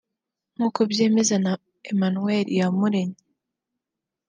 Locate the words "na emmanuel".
1.45-2.45